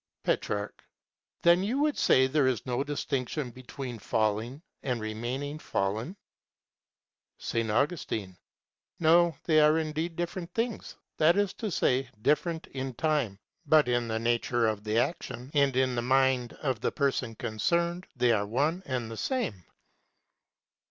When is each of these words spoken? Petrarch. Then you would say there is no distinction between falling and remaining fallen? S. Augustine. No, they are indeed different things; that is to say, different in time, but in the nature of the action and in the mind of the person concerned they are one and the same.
Petrarch. 0.23 0.83
Then 1.43 1.61
you 1.61 1.77
would 1.83 1.95
say 1.95 2.25
there 2.25 2.47
is 2.47 2.65
no 2.65 2.83
distinction 2.83 3.51
between 3.51 3.99
falling 3.99 4.63
and 4.81 4.99
remaining 4.99 5.59
fallen? 5.59 6.17
S. 7.39 7.53
Augustine. 7.69 8.35
No, 8.99 9.35
they 9.43 9.59
are 9.59 9.77
indeed 9.77 10.15
different 10.15 10.51
things; 10.55 10.97
that 11.17 11.37
is 11.37 11.53
to 11.53 11.69
say, 11.69 12.09
different 12.19 12.65
in 12.65 12.95
time, 12.95 13.37
but 13.67 13.87
in 13.87 14.07
the 14.07 14.17
nature 14.17 14.65
of 14.65 14.83
the 14.83 14.97
action 14.97 15.51
and 15.53 15.75
in 15.75 15.93
the 15.93 16.01
mind 16.01 16.53
of 16.53 16.81
the 16.81 16.91
person 16.91 17.35
concerned 17.35 18.07
they 18.15 18.31
are 18.31 18.47
one 18.47 18.81
and 18.87 19.11
the 19.11 19.17
same. 19.17 19.63